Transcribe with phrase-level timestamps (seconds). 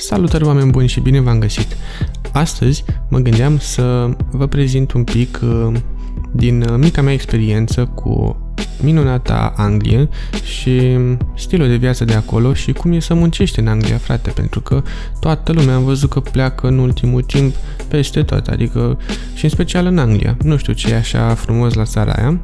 [0.00, 1.76] Salutări oameni buni și bine v-am găsit!
[2.32, 5.72] Astăzi mă gândeam să vă prezint un pic uh,
[6.32, 8.36] din uh, mica mea experiență cu
[8.82, 10.08] minunata Anglie
[10.44, 10.98] și
[11.36, 14.82] stilul de viață de acolo și cum e să muncești în Anglia, frate, pentru că
[15.20, 17.54] toată lumea am văzut că pleacă în ultimul timp
[17.88, 18.98] peste tot, adică
[19.34, 20.36] și în special în Anglia.
[20.42, 22.40] Nu știu ce e așa frumos la țara aia.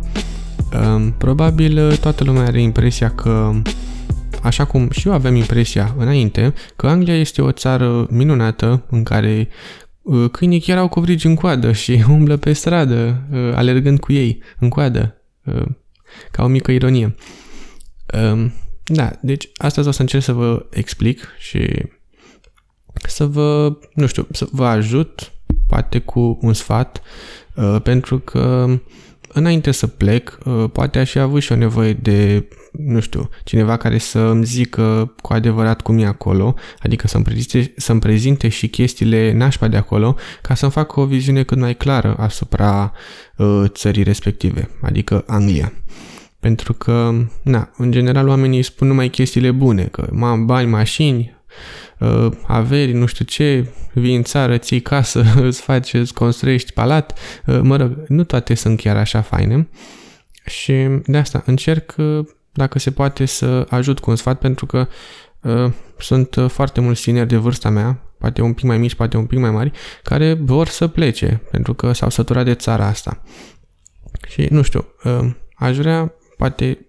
[0.95, 3.53] Um, probabil uh, toată lumea are impresia că
[4.47, 9.49] așa cum și eu aveam impresia înainte că Anglia este o țară minunată în care
[10.03, 14.43] uh, câinii chiar au covrigi în coadă și umblă pe stradă, uh, alergând cu ei
[14.59, 15.67] în coadă, uh,
[16.31, 17.15] ca o mică ironie.
[18.33, 18.53] Um,
[18.85, 21.83] da, deci astăzi o să încerc să vă explic și
[23.07, 25.33] să vă, nu știu, să vă ajut,
[25.67, 27.03] poate cu un sfat,
[27.83, 28.67] pentru că
[29.33, 30.39] înainte să plec,
[30.73, 35.15] poate aș fi avut și o nevoie de nu știu, cineva care să îmi zică
[35.23, 40.17] cu adevărat cum e acolo, adică să-mi prezinte, să-mi prezinte și chestiile nașpa de acolo,
[40.43, 42.93] ca să-mi facă o viziune cât mai clară asupra
[43.37, 45.73] uh, țării respective, adică Anglia.
[46.41, 51.37] Pentru că, na, în general oamenii spun numai chestiile bune, că am bani, mașini,
[51.99, 57.19] uh, averi, nu știu ce, vii în țară, ții casă, îți faci, îți construiești palat,
[57.47, 59.69] uh, mă rog, nu toate sunt chiar așa faine.
[60.47, 60.73] Și
[61.07, 64.89] de asta încerc uh, dacă se poate să ajut cu un sfat, pentru că
[65.41, 69.17] uh, sunt uh, foarte mulți tineri de vârsta mea, poate un pic mai mici, poate
[69.17, 69.71] un pic mai mari,
[70.03, 73.23] care vor să plece, pentru că s-au săturat de țara asta.
[74.29, 76.87] Și, nu știu, uh, aș vrea, poate,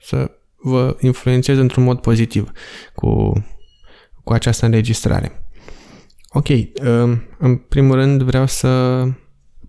[0.00, 2.52] să vă influențez într-un mod pozitiv
[2.94, 3.32] cu,
[4.24, 5.44] cu această înregistrare.
[6.28, 6.66] Ok, uh,
[7.38, 9.02] în primul rând vreau să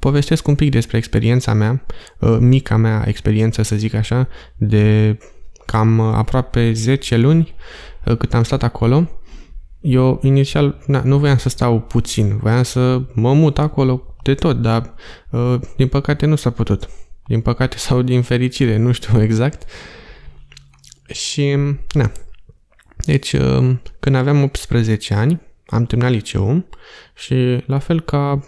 [0.01, 1.85] povestesc un pic despre experiența mea,
[2.19, 5.17] uh, mica mea experiență, să zic așa, de
[5.65, 7.53] cam uh, aproape 10 luni
[8.05, 9.09] uh, cât am stat acolo.
[9.81, 14.61] Eu inițial na, nu voiam să stau puțin, voiam să mă mut acolo de tot,
[14.61, 14.93] dar
[15.75, 16.89] din păcate nu s-a putut.
[17.27, 19.69] Din păcate sau din fericire, nu știu exact.
[21.07, 21.57] Și,
[21.93, 22.11] na.
[23.05, 23.35] Deci,
[23.99, 26.65] când aveam 18 ani, am terminat liceul
[27.15, 28.39] și la fel ca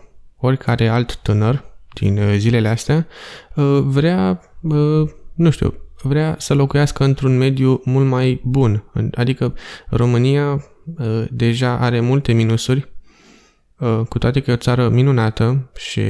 [0.46, 3.08] oricare alt tânăr din uh, zilele astea
[3.56, 8.84] uh, vrea, uh, nu știu, vrea să locuiască într-un mediu mult mai bun.
[9.16, 9.54] Adică
[9.90, 10.64] România
[11.30, 12.92] deja are multe minusuri,
[14.10, 16.02] cu toate că e o țară minunată și,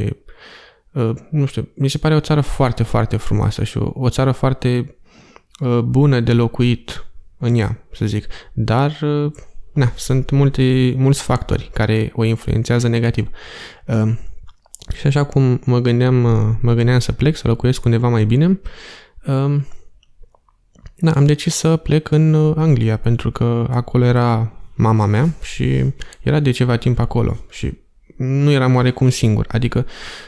[1.29, 4.97] nu știu, mi se pare o țară foarte, foarte frumoasă și o, o țară foarte
[5.83, 7.05] bună de locuit
[7.37, 8.27] în ea, să zic.
[8.53, 8.99] Dar
[9.73, 13.29] na, sunt multe, mulți factori care o influențează negativ.
[13.85, 14.13] Uh,
[14.95, 18.59] și așa cum mă gândeam, uh, mă gândeam să plec, să locuiesc undeva mai bine,
[19.25, 19.55] uh,
[20.95, 25.83] da, am decis să plec în uh, Anglia, pentru că acolo era mama mea și
[26.21, 27.77] era de ceva timp acolo și
[28.17, 29.45] nu eram oarecum singur.
[29.51, 29.85] Adică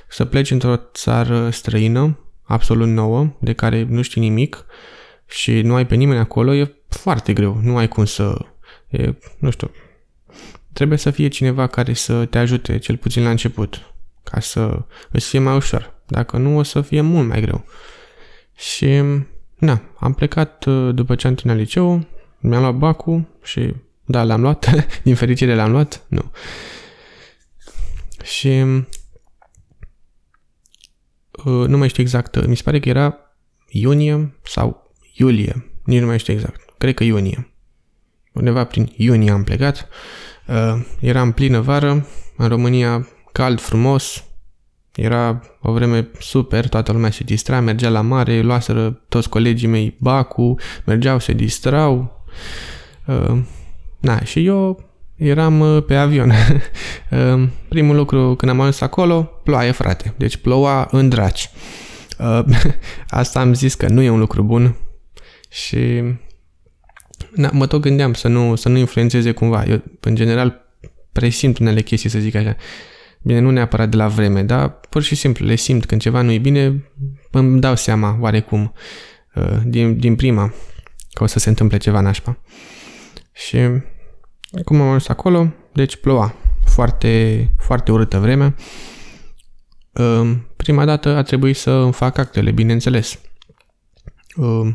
[0.07, 4.65] să pleci într-o țară străină, absolut nouă, de care nu știi nimic
[5.27, 7.59] și nu ai pe nimeni acolo, e foarte greu.
[7.61, 8.37] Nu ai cum să
[8.95, 9.71] E, nu știu,
[10.73, 15.27] trebuie să fie cineva care să te ajute, cel puțin la început, ca să îți
[15.27, 15.93] fie mai ușor.
[16.05, 17.65] Dacă nu, o să fie mult mai greu.
[18.55, 19.01] Și,
[19.57, 22.07] na, am plecat uh, după ce am terminat liceu,
[22.39, 23.73] mi-am luat bacul și,
[24.05, 24.69] da, l-am luat,
[25.03, 26.31] din fericire l-am luat, nu.
[28.23, 28.63] Și,
[31.31, 33.17] uh, nu mai știu exact, mi se pare că era
[33.67, 37.54] iunie sau iulie, nici nu mai știu exact, cred că iunie
[38.35, 39.87] undeva prin iunie am plecat.
[40.47, 42.07] Uh, era în plină vară,
[42.37, 44.23] în România cald, frumos,
[44.95, 49.95] era o vreme super, toată lumea se distra, mergea la mare, luaseră toți colegii mei
[49.99, 52.23] bacu, mergeau, se distrau.
[53.05, 53.37] Uh,
[53.99, 54.83] na, și eu
[55.15, 56.31] eram uh, pe avion.
[57.11, 60.13] uh, primul lucru când am ajuns acolo, ploaie, frate.
[60.17, 61.49] Deci ploua în draci.
[62.19, 62.43] Uh,
[63.07, 64.75] asta am zis că nu e un lucru bun
[65.49, 66.03] și
[67.35, 69.63] Na, mă tot gândeam să nu, să nu influențeze cumva.
[69.63, 70.65] Eu, în general,
[71.11, 72.55] presimt unele chestii, să zic așa.
[73.21, 76.31] Bine, nu neapărat de la vreme, dar pur și simplu le simt când ceva nu
[76.31, 76.91] e bine,
[77.31, 78.73] îmi dau seama oarecum
[79.35, 80.53] uh, din, din prima
[81.11, 82.37] că o să se întâmple ceva nașpa.
[83.31, 83.57] Și
[84.63, 86.35] cum am ajuns acolo, deci ploua.
[86.65, 88.55] Foarte, foarte urâtă vreme.
[89.91, 93.19] Uh, prima dată a trebuit să îmi fac actele, bineînțeles.
[94.35, 94.73] Uh,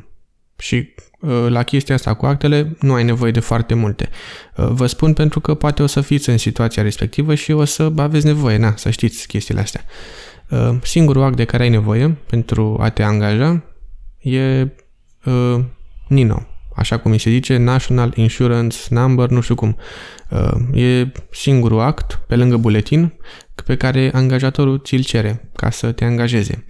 [0.59, 1.10] și Uh,
[1.49, 4.09] la chestia asta cu actele nu ai nevoie de foarte multe.
[4.57, 7.93] Uh, vă spun pentru că poate o să fiți în situația respectivă și o să
[7.97, 9.85] aveți nevoie, na, să știți chestiile astea.
[10.51, 13.65] Uh, singurul act de care ai nevoie pentru a te angaja
[14.19, 14.69] e
[16.09, 16.47] Nino.
[16.77, 19.77] așa cum îi se zice, National Insurance Number, nu știu cum.
[20.31, 23.13] Uh, e singurul act, pe lângă buletin,
[23.65, 26.65] pe care angajatorul ți-l cere ca să te angajeze.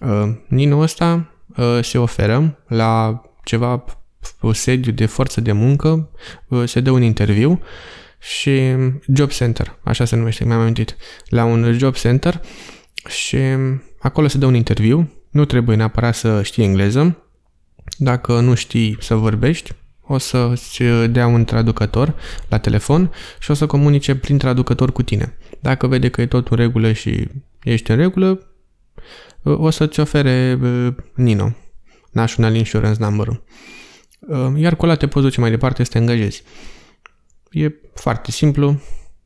[0.00, 3.84] Uh, Nino ăsta uh, se oferă la ceva
[4.40, 6.10] o sediu de forță de muncă,
[6.64, 7.60] se dă un interviu
[8.18, 8.60] și
[9.14, 10.96] job center, așa se numește, mi-am amintit,
[11.28, 12.40] la un job center
[13.06, 13.36] și
[13.98, 17.22] acolo se dă un interviu, nu trebuie neapărat să știi engleză,
[17.98, 19.72] dacă nu știi să vorbești,
[20.02, 22.14] o să-ți dea un traducător
[22.48, 25.36] la telefon și o să comunice prin traducător cu tine.
[25.60, 27.28] Dacă vede că e tot în regulă și
[27.62, 28.46] ești în regulă,
[29.42, 30.58] o să-ți ofere
[31.14, 31.54] Nino,
[32.10, 33.44] National Insurance Number-ul.
[34.56, 36.42] Iar cu ăla te poți duce mai departe să te angajezi.
[37.50, 38.80] E foarte simplu.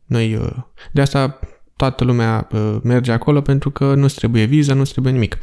[0.04, 0.52] Noi,
[0.92, 1.38] de asta
[1.76, 2.48] toată lumea
[2.82, 5.38] merge acolo pentru că nu-ți trebuie viză, nu-ți trebuie nimic.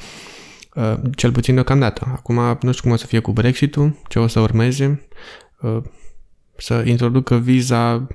[1.15, 2.11] Cel puțin deocamdată.
[2.15, 5.07] Acum nu știu cum o să fie cu Brexit-ul, ce o să urmeze.
[6.57, 8.07] Să introducă viza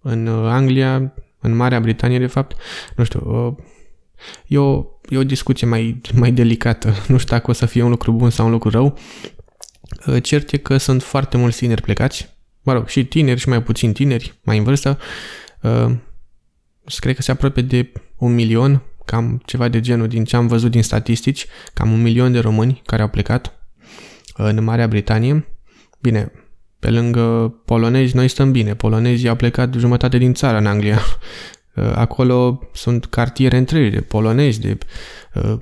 [0.00, 2.56] în Anglia, în Marea Britanie, de fapt.
[2.96, 3.56] Nu știu,
[4.46, 6.94] e o, e o discuție mai, mai delicată.
[7.08, 8.98] Nu știu dacă o să fie un lucru bun sau un lucru rău.
[10.22, 12.28] Cert e că sunt foarte mulți tineri plecați.
[12.62, 14.98] Mă rog, și tineri și mai puțin tineri, mai în vârstă.
[16.96, 20.70] Cred că se apropie de un milion cam ceva de genul din ce am văzut
[20.70, 23.46] din statistici, cam un milion de români care au plecat
[24.36, 25.46] uh, în Marea Britanie.
[26.00, 26.32] Bine,
[26.78, 28.74] pe lângă polonezi, noi stăm bine.
[28.74, 31.00] Polonezii au plecat jumătate din țară în Anglia.
[31.74, 34.78] Uh, acolo sunt cartiere întregi de polonezi, de...
[35.34, 35.58] Uh,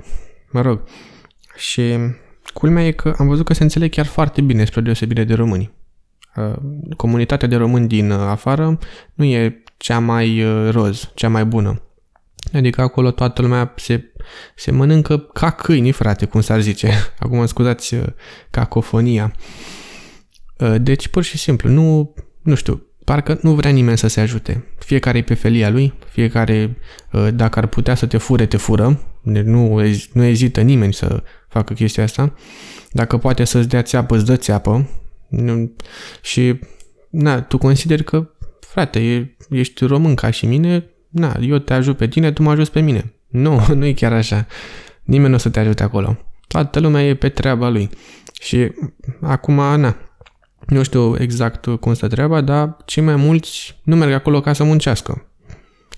[0.51, 0.83] mă rog.
[1.57, 1.83] Și
[2.55, 5.71] culmea e că am văzut că se înțeleg chiar foarte bine spre deosebire de români.
[6.97, 8.79] Comunitatea de români din afară
[9.15, 11.83] nu e cea mai roz, cea mai bună.
[12.53, 14.13] Adică acolo toată lumea se,
[14.55, 16.93] se mănâncă ca câini, frate, cum s-ar zice.
[17.19, 18.05] Acum scuzați uh,
[18.51, 19.35] cacofonia.
[20.59, 24.65] Uh, deci, pur și simplu, nu, nu știu, parcă nu vrea nimeni să se ajute.
[24.79, 26.77] Fiecare e pe felia lui, fiecare,
[27.13, 29.01] uh, dacă ar putea să te fure, te fură.
[29.23, 29.81] Deci nu,
[30.13, 32.35] nu ezită nimeni să facă chestia asta.
[32.93, 34.89] Dacă poate să-ți dea țeapă, îți dă țeapă.
[36.23, 36.59] Și,
[37.11, 38.31] na, tu consideri că,
[38.61, 42.73] frate, ești român ca și mine, na, eu te ajut pe tine, tu mă ajuți
[42.73, 43.13] pe mine.
[43.29, 44.47] Nu, nu e chiar așa.
[45.03, 46.17] Nimeni nu o să te ajute acolo.
[46.47, 47.91] Toată lumea e pe treaba lui.
[48.41, 48.73] Și
[49.21, 49.97] acum, na,
[50.67, 54.65] nu știu exact cum stă treaba, dar cei mai mulți nu merg acolo ca să
[54.65, 55.25] muncească.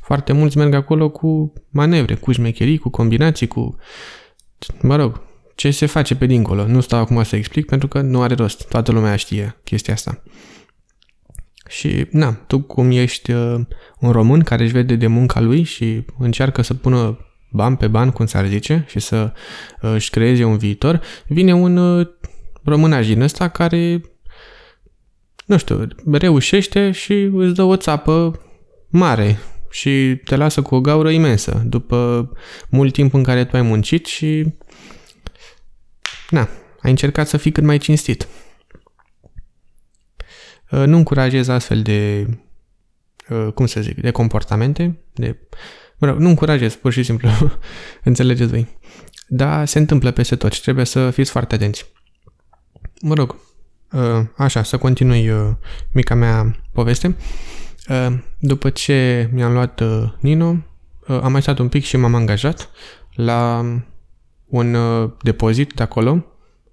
[0.01, 3.77] Foarte mulți merg acolo cu manevre, cu șmecherii, cu combinații, cu...
[4.81, 5.21] Mă rog,
[5.55, 6.67] ce se face pe dincolo.
[6.67, 8.69] Nu stau acum să explic pentru că nu are rost.
[8.69, 10.23] Toată lumea știe chestia asta.
[11.69, 13.61] Și, na, tu cum ești uh,
[13.99, 17.19] un român care își vede de munca lui și încearcă să pună
[17.51, 19.33] bani pe bani, cum s-ar zice, și să
[19.83, 22.07] uh, își creeze un viitor, vine un uh,
[22.65, 24.01] românaj din ăsta care,
[25.47, 28.41] nu știu, reușește și îți dă o țapă
[28.89, 29.39] mare
[29.71, 32.31] și te lasă cu o gaură imensă după
[32.69, 34.55] mult timp în care tu ai muncit și,
[36.31, 36.49] na,
[36.81, 38.29] ai încercat să fii cât mai cinstit.
[40.71, 42.27] Uh, nu încurajez astfel de,
[43.29, 45.39] uh, cum să zic, de comportamente, de,
[45.99, 47.29] mă rog, nu încurajez, pur și simplu,
[48.05, 48.79] înțelegeți voi.
[49.29, 51.93] Dar se întâmplă peste tot și trebuie să fiți foarte atenți.
[53.01, 53.52] Mă rog, uh,
[54.37, 55.31] așa, să continui
[55.93, 57.17] mica mea poveste.
[58.39, 59.83] După ce mi-am luat
[60.21, 60.57] Nino,
[61.07, 62.71] am mai stat un pic și m-am angajat
[63.15, 63.65] la
[64.47, 64.77] un
[65.23, 66.25] depozit de acolo,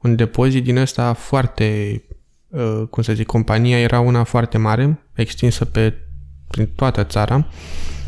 [0.02, 2.02] un depozit din ăsta foarte
[2.50, 5.94] Uh, cum să zic, compania era una foarte mare, extinsă pe
[6.48, 7.48] prin toată țara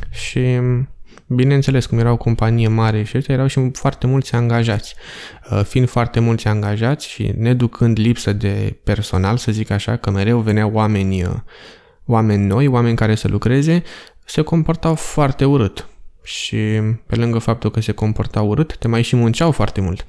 [0.09, 0.59] și
[1.35, 4.95] bineînțeles cum era o companie mare și ăștia erau și foarte mulți angajați.
[5.51, 10.39] Uh, fiind foarte mulți angajați și neducând lipsă de personal, să zic așa, că mereu
[10.39, 11.33] veneau oameni, uh,
[12.05, 13.83] oameni noi, oameni care să lucreze,
[14.25, 15.85] se comportau foarte urât.
[16.23, 16.57] Și
[17.07, 20.05] pe lângă faptul că se comportau urât, te mai și munceau foarte mult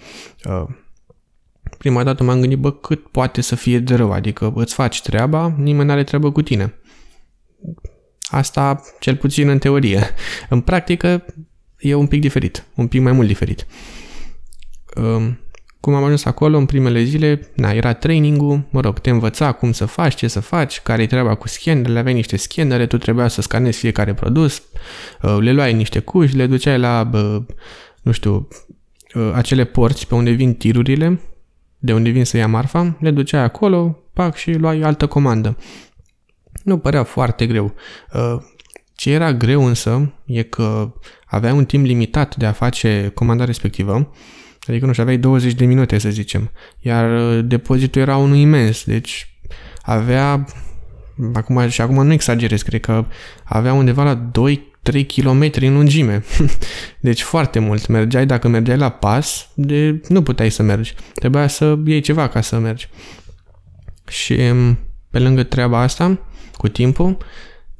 [1.82, 5.54] prima dată m-am gândit, bă, cât poate să fie de rău, adică îți faci treaba,
[5.56, 6.74] nimeni nu are treabă cu tine.
[8.30, 10.14] Asta cel puțin în teorie.
[10.48, 11.24] În practică
[11.78, 13.66] e un pic diferit, un pic mai mult diferit.
[14.96, 15.38] Um,
[15.80, 19.72] cum am ajuns acolo în primele zile, na, era training-ul, mă rog, te învăța cum
[19.72, 23.28] să faci, ce să faci, care e treaba cu scannerele, aveai niște scannere, tu trebuia
[23.28, 24.62] să scanezi fiecare produs,
[25.22, 27.10] uh, le luai niște cuși, le duceai la,
[28.02, 28.48] nu știu,
[29.14, 31.20] uh, acele porți pe unde vin tirurile
[31.84, 35.56] de unde vin să ia marfa, le duceai acolo, pac și luai altă comandă.
[36.62, 37.74] Nu părea foarte greu.
[38.12, 38.36] Uh,
[38.94, 40.92] ce era greu însă e că
[41.26, 44.12] aveai un timp limitat de a face comanda respectivă,
[44.66, 46.50] adică nu știu, aveai 20 de minute să zicem,
[46.80, 49.36] iar uh, depozitul era unul imens, deci
[49.82, 50.44] avea,
[51.34, 53.04] acum, și acum nu exagerez, cred că
[53.44, 56.24] avea undeva la 2 3 km în lungime.
[57.00, 57.86] Deci foarte mult.
[57.86, 60.94] Mergeai, dacă mergeai la pas, de, nu puteai să mergi.
[61.14, 62.88] Trebuia să iei ceva ca să mergi.
[64.08, 64.40] Și
[65.10, 66.18] pe lângă treaba asta,
[66.56, 67.16] cu timpul,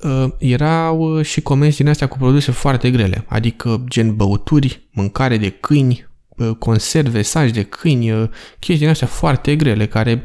[0.03, 5.37] uh, erau uh, și comenzi din astea cu produse foarte grele, adică gen băuturi, mâncare
[5.37, 10.23] de câini, uh, conserve, saci de câini, chestii din astea foarte grele, care,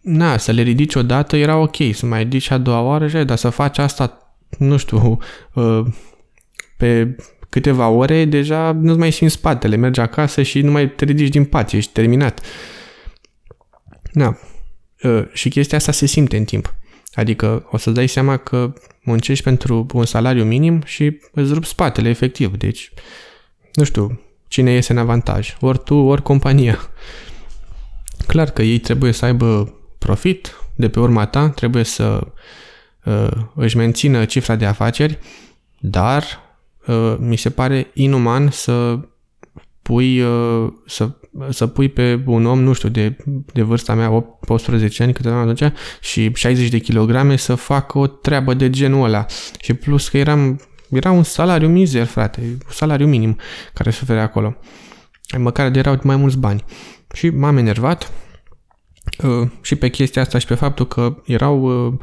[0.00, 3.48] na, să le ridici odată era ok, să mai ridici a doua oară, dar să
[3.48, 5.18] faci asta nu știu,
[6.76, 7.16] pe
[7.48, 11.44] câteva ore deja nu-ți mai simți spatele, mergi acasă și nu mai te ridici din
[11.44, 12.40] pat, ești terminat.
[14.12, 14.38] Na,
[15.32, 16.74] și chestia asta se simte în timp.
[17.14, 22.08] Adică o să-ți dai seama că muncești pentru un salariu minim și îți rup spatele,
[22.08, 22.56] efectiv.
[22.56, 22.92] Deci,
[23.74, 25.56] nu știu, cine iese în avantaj?
[25.60, 26.78] Ori tu, ori compania.
[28.26, 32.26] Clar că ei trebuie să aibă profit de pe urma ta, trebuie să
[33.04, 35.18] uh, își mențină cifra de afaceri,
[35.78, 36.24] dar
[36.86, 38.98] uh, mi se pare inuman să
[39.82, 41.10] pui, uh, să,
[41.48, 43.16] să pui pe un om, nu știu, de,
[43.52, 48.06] de vârsta mea, 18 ani, câte am atunci, și 60 de kilograme să facă o
[48.06, 49.26] treabă de genul ăla.
[49.60, 50.60] Și plus că eram,
[50.90, 53.38] era un salariu mizer, frate, un salariu minim
[53.72, 54.56] care se oferea acolo.
[55.38, 56.64] Măcar de erau mai mulți bani.
[57.14, 58.12] Și m-am enervat
[59.22, 61.94] uh, și pe chestia asta și pe faptul că erau uh,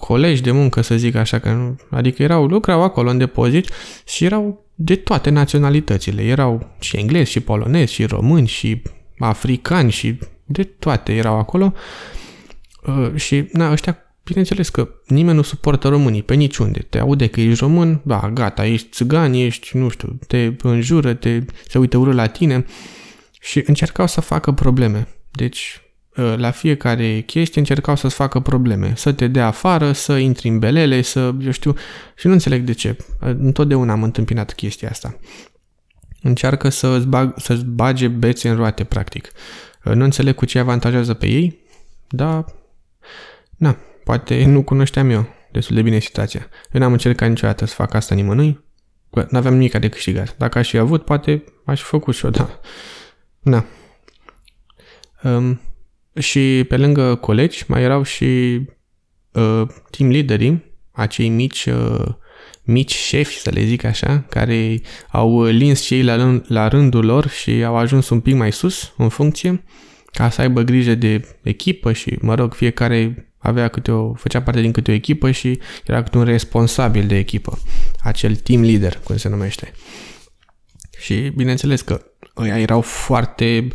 [0.00, 3.68] colegi de muncă, să zic așa, că nu, adică erau, lucrau acolo în depozit
[4.06, 6.22] și erau de toate naționalitățile.
[6.22, 8.82] Erau și englezi, și polonezi, și români, și
[9.18, 11.72] africani, și de toate erau acolo.
[12.86, 16.86] Uh, și, na, ăștia, bineînțeles că nimeni nu suportă românii pe niciunde.
[16.88, 21.42] Te aude că ești român, da, gata, ești țigan, ești, nu știu, te înjură, te,
[21.68, 22.64] se uită urât la tine
[23.40, 25.08] și încercau să facă probleme.
[25.30, 25.83] Deci, Uh,
[26.14, 31.02] la fiecare chestie încercau să-ți facă probleme, să te dea afară, să intri în belele,
[31.02, 31.74] să, eu știu,
[32.16, 32.96] și nu înțeleg de ce.
[32.98, 35.18] Uh, întotdeauna am întâmpinat chestia asta.
[36.22, 39.30] Încearcă să-ți, bag, să-ți bage bețe în roate, practic.
[39.84, 41.58] Uh, nu înțeleg cu ce avantajează pe ei,
[42.08, 42.44] dar,
[43.56, 46.48] na, poate nu cunoșteam eu destul de bine situația.
[46.72, 48.64] Eu n-am încercat niciodată să fac asta nimănui,
[49.28, 50.36] n-aveam nimic de câștigat.
[50.36, 52.60] Dacă aș fi avut, poate aș fi făcut și eu, da.
[53.40, 53.64] Na.
[55.22, 55.60] Um,
[56.18, 58.60] și pe lângă colegi mai erau și
[59.32, 62.06] uh, team leaderii, acei mici, uh,
[62.62, 67.04] mici șefi, să le zic așa, care au lins și ei la, rând, la rândul
[67.04, 69.64] lor și au ajuns un pic mai sus în funcție,
[70.06, 74.60] ca să aibă grijă de echipă și, mă rog, fiecare avea câte o, făcea parte
[74.60, 77.58] din câte o echipă și era câte un responsabil de echipă,
[78.02, 79.72] acel team leader, cum se numește.
[80.98, 82.04] Și bineînțeles că
[82.36, 83.68] ăia erau foarte,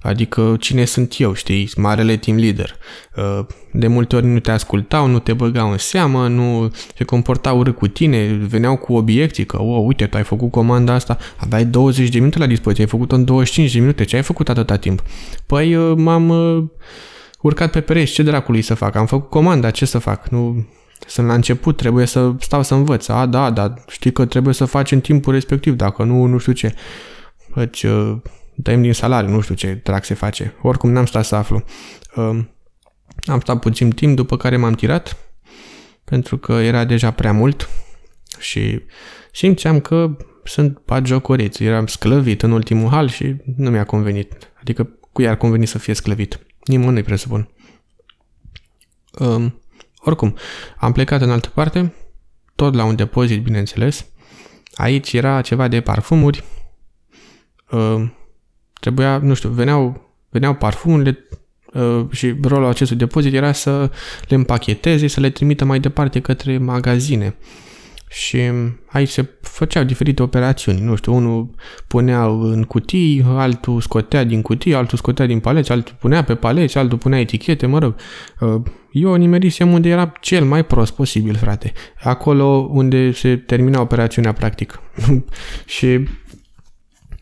[0.00, 2.76] adică cine sunt eu, știi, marele team leader.
[3.16, 7.58] Uh, de multe ori nu te ascultau, nu te băgau în seamă, nu se comportau
[7.58, 11.64] urât cu tine, veneau cu obiecții că, oh, uite, tu ai făcut comanda asta, aveai
[11.64, 14.76] 20 de minute la dispoziție, ai făcut-o în 25 de minute, ce ai făcut atâta
[14.76, 15.02] timp?
[15.46, 16.64] Păi uh, m-am uh,
[17.40, 18.94] urcat pe pereți, ce dracului să fac?
[18.94, 20.28] Am făcut comanda, ce să fac?
[20.28, 20.66] Nu,
[21.06, 23.08] sunt la început, trebuie să stau să învăț.
[23.08, 26.52] A, da, dar știi că trebuie să faci în timpul respectiv, dacă nu, nu știu
[26.52, 26.74] ce
[27.54, 28.16] îți uh,
[28.54, 30.54] dăm din salariu, nu știu ce trac se face.
[30.62, 31.64] Oricum n-am stat să aflu.
[32.14, 32.44] Uh,
[33.26, 35.16] am stat puțin timp, după care m-am tirat,
[36.04, 37.68] pentru că era deja prea mult
[38.38, 38.80] și
[39.32, 41.58] simțeam că sunt bagiocoreț.
[41.58, 44.52] Eram sclăvit în ultimul hal și nu mi-a convenit.
[44.60, 46.38] Adică cu i-ar conveni să fie sclăvit?
[46.64, 47.48] Nimănui presupun.
[49.18, 49.60] Um,
[49.98, 50.36] oricum,
[50.76, 51.94] am plecat în altă parte,
[52.54, 54.06] tot la un depozit, bineînțeles.
[54.74, 56.44] Aici era ceva de parfumuri,
[57.74, 58.08] uh,
[58.80, 61.18] trebuia, nu știu, veneau, veneau parfumurile
[61.72, 63.90] uh, și rolul acestui depozit era să
[64.28, 67.36] le împacheteze, să le trimită mai departe către magazine.
[68.08, 68.38] Și
[68.86, 70.80] aici se făceau diferite operațiuni.
[70.80, 71.50] Nu știu, unul
[71.86, 76.78] punea în cutii, altul scotea din cutii, altul scotea din paleți, altul punea pe paleți,
[76.78, 77.94] altul punea etichete, mă rog.
[78.40, 78.62] Uh,
[78.92, 81.72] eu nimerisem unde era cel mai prost posibil, frate.
[82.02, 84.80] Acolo unde se termina operațiunea, practic.
[85.76, 86.08] și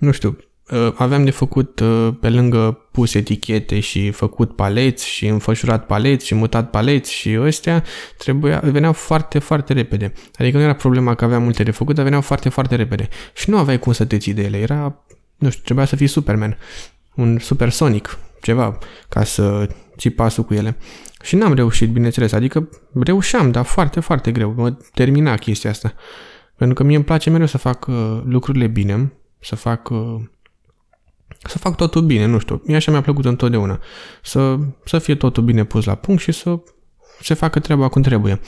[0.03, 0.37] nu știu,
[0.71, 6.27] ă, aveam de făcut ă, pe lângă pus etichete și făcut paleți și înfășurat paleți
[6.27, 7.85] și mutat paleți și ăstea
[8.17, 10.13] trebuia, veneau foarte, foarte repede.
[10.35, 13.09] Adică nu era problema că aveam multe de făcut, dar veneau foarte, foarte repede.
[13.35, 14.59] Și nu aveai cum să te ții de ele.
[14.59, 15.05] Era,
[15.37, 16.59] nu știu, trebuia să fii Superman.
[17.15, 18.79] Un supersonic, ceva,
[19.09, 20.77] ca să ții pasul cu ele.
[21.23, 22.33] Și n-am reușit, bineînțeles.
[22.33, 24.55] Adică reușeam, dar foarte, foarte greu.
[24.57, 25.95] Mă termina chestia asta.
[26.57, 30.21] Pentru că mie îmi place mereu să fac uh, lucrurile bine, să fac uh,
[31.45, 33.81] să fac totul bine, nu știu, mie așa mi-a plăcut întotdeauna.
[34.23, 36.59] Să, să fie totul bine pus la punct și să
[37.21, 38.41] se facă treaba cum trebuie.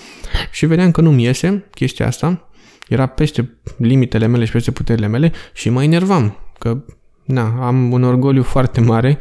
[0.50, 2.48] Și vedeam că nu-mi iese chestia asta,
[2.88, 6.84] era peste limitele mele și peste puterile mele și mă enervam, că
[7.24, 9.18] na, am un orgoliu foarte mare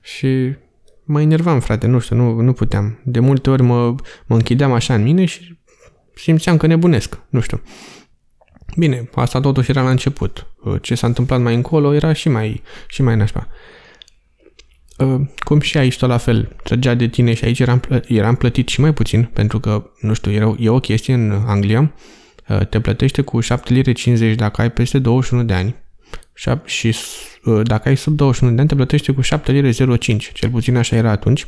[0.00, 0.54] și
[1.04, 3.00] mă enervam, frate, nu știu, nu, nu puteam.
[3.04, 3.94] De multe ori mă,
[4.26, 5.58] mă închideam așa în mine și
[6.14, 7.60] simțeam că nebunesc, nu știu.
[8.76, 10.46] Bine, asta totuși era la început.
[10.80, 13.48] Ce s-a întâmplat mai încolo era și mai, și mai nașpa.
[15.38, 18.68] Cum și aici tot la fel, trăgea de tine și aici eram, plă- eram plătit
[18.68, 21.92] și mai puțin, pentru că, nu știu, era, e o chestie în Anglia,
[22.68, 25.76] te plătește cu 7 lire 50 dacă ai peste 21 de ani
[26.64, 26.94] și
[27.64, 30.96] dacă ai sub 21 de ani te plătește cu 7 lire 05, cel puțin așa
[30.96, 31.46] era atunci.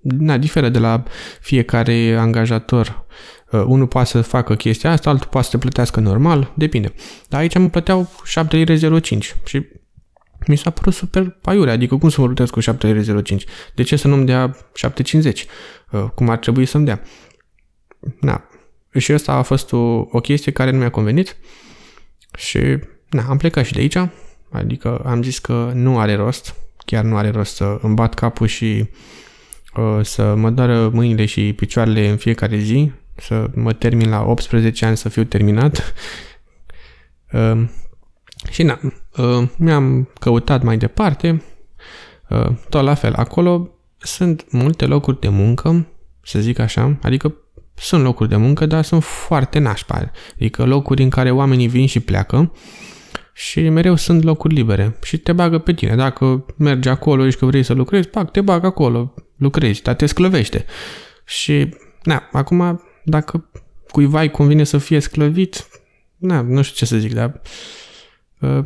[0.00, 1.02] Na, diferă de la
[1.40, 6.52] fiecare angajator Uh, unul poate să facă chestia asta, altul poate să te plătească normal,
[6.54, 6.92] depinde.
[7.28, 9.66] Dar aici mă plăteau 7 lire 05 și
[10.46, 13.44] mi s-a părut super paiure, adică cum să mă plătesc cu 7 lire 05?
[13.74, 14.56] De ce să nu-mi dea
[14.92, 15.44] 7,50?
[15.90, 17.02] Uh, cum ar trebui să-mi dea?
[18.20, 18.48] Na,
[18.98, 19.78] și asta a fost o,
[20.10, 21.36] o chestie care nu mi-a convenit
[22.36, 22.58] și
[23.10, 23.96] na, am plecat și de aici,
[24.50, 28.46] adică am zis că nu are rost, chiar nu are rost să îmi bat capul
[28.46, 28.88] și
[29.76, 34.84] uh, să mă doară mâinile și picioarele în fiecare zi să mă termin la 18
[34.84, 35.94] ani să fiu terminat.
[37.32, 37.68] Uh,
[38.50, 38.80] și na,
[39.16, 41.42] uh, mi-am căutat mai departe,
[42.28, 45.86] uh, tot la fel, acolo sunt multe locuri de muncă,
[46.22, 47.34] să zic așa, adică
[47.74, 52.00] sunt locuri de muncă, dar sunt foarte nașpa, adică locuri în care oamenii vin și
[52.00, 52.52] pleacă
[53.32, 55.94] și mereu sunt locuri libere și te bagă pe tine.
[55.94, 60.06] Dacă mergi acolo și că vrei să lucrezi, pac, te bagă acolo, lucrezi, dar te
[60.06, 60.64] sclăvește.
[61.24, 63.48] Și, na, acum dacă
[63.90, 65.68] cuiva îi convine să fie sclăvit,
[66.16, 67.40] na, nu știu ce să zic, dar
[68.40, 68.64] uh,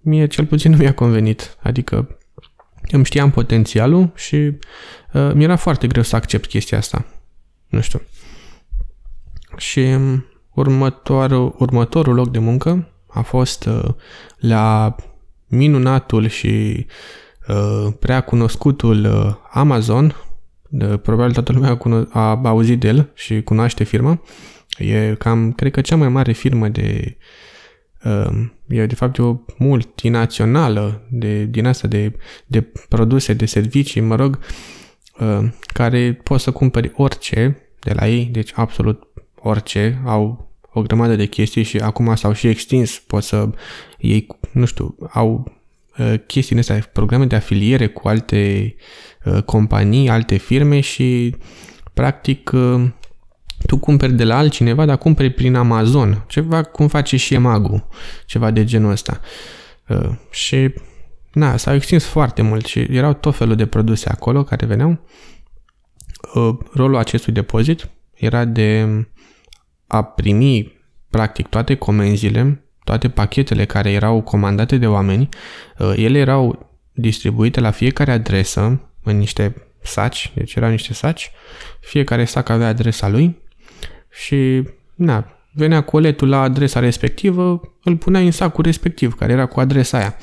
[0.00, 1.56] mie cel puțin nu mi-a convenit.
[1.62, 2.18] Adică
[2.90, 4.36] îmi știam potențialul și
[5.12, 7.04] uh, mi-era foarte greu să accept chestia asta.
[7.68, 8.00] Nu știu.
[9.56, 9.96] Și
[10.54, 13.88] următorul, următorul loc de muncă a fost uh,
[14.36, 14.94] la
[15.46, 16.86] minunatul și
[17.48, 20.14] uh, prea cunoscutul uh, Amazon,
[21.02, 21.78] Probabil toată lumea
[22.10, 24.22] a auzit de el și cunoaște firma.
[24.78, 27.16] E cam, cred că cea mai mare firmă de...
[28.04, 32.12] Uh, e de fapt o multinațională de, din asta de,
[32.46, 34.38] de produse, de servicii, mă rog,
[35.20, 41.16] uh, care poți să cumperi orice de la ei, deci absolut orice, au o grămadă
[41.16, 43.48] de chestii și acum s-au și extins, poți să
[43.98, 45.59] ei, nu știu, au
[45.98, 48.74] uh, chestiile astea, programe de afiliere cu alte
[49.24, 51.36] Uh, companii, alte firme și
[51.94, 52.88] practic uh,
[53.66, 56.24] tu cumperi de la altcineva, dar cumperi prin Amazon.
[56.28, 57.88] Ceva cum face și Emagu,
[58.26, 59.20] ceva de genul ăsta.
[59.88, 60.74] Uh, și
[61.32, 65.04] na, s-au extins foarte mult și erau tot felul de produse acolo care veneau.
[66.72, 68.86] Rolul acestui depozit era de
[69.86, 70.72] a primi
[71.10, 75.28] practic toate comenzile, toate pachetele care erau comandate de oameni,
[75.96, 81.30] ele erau distribuite la fiecare adresă în niște saci, deci erau niște saci,
[81.80, 83.36] fiecare sac avea adresa lui
[84.10, 84.62] și,
[84.94, 89.98] na, venea coletul la adresa respectivă, îl punea în sacul respectiv, care era cu adresa
[89.98, 90.16] aia.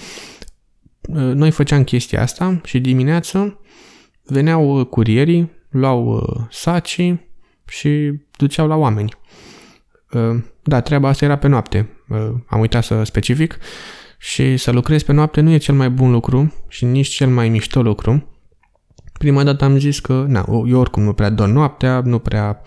[1.34, 3.60] Noi făceam chestia asta și dimineață
[4.23, 7.30] veneau curierii, luau sacii
[7.67, 9.12] și duceau la oameni.
[10.63, 11.89] Da, treaba asta era pe noapte.
[12.48, 13.58] Am uitat să specific.
[14.20, 17.50] Și să lucrezi pe noapte nu e cel mai bun lucru și nici cel mai
[17.50, 18.32] mișto lucru.
[19.17, 22.62] Prima dată am zis că, na, eu oricum nu prea dorm noaptea, nu prea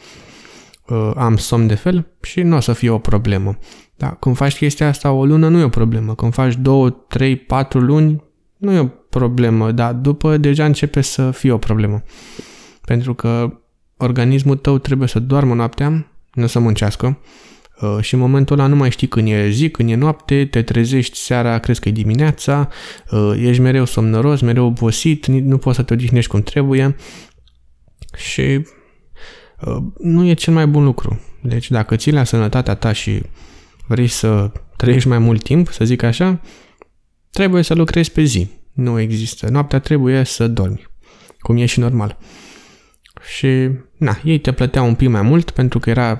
[0.89, 3.59] uh, am somn de fel și nu o să fie o problemă.
[3.97, 6.15] Dar când faci chestia asta o lună nu e o problemă.
[6.15, 8.23] Când faci două, trei, patru luni
[8.57, 12.03] nu e o problemă, dar după deja începe să fie o problemă.
[12.85, 13.59] Pentru că
[13.97, 17.19] organismul tău trebuie să doarmă noaptea, nu să muncească
[17.81, 20.63] Uh, și în momentul ăla nu mai știi când e zi, când e noapte, te
[20.63, 22.69] trezești seara, crezi că e dimineața,
[23.11, 26.97] uh, ești mereu somnoros, mereu obosit, nu poți să te odihnești cum trebuie
[28.17, 28.67] și
[29.61, 31.21] uh, nu e cel mai bun lucru.
[31.43, 33.23] Deci dacă ții la sănătatea ta și
[33.87, 36.41] vrei să trăiești mai mult timp, să zic așa,
[37.31, 38.49] trebuie să lucrezi pe zi.
[38.73, 39.49] Nu există.
[39.49, 40.87] Noaptea trebuie să dormi,
[41.39, 42.19] cum e și normal.
[43.37, 46.17] Și, na, ei te plăteau un pic mai mult pentru că era